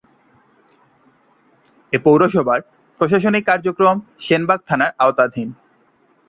এ 1.93 1.97
পৌরসভার 2.05 2.59
প্রশাসনিক 2.99 3.43
কার্যক্রম 3.49 3.95
সেনবাগ 4.19 4.59
থানার 4.67 4.91
আওতাধীন। 4.99 5.49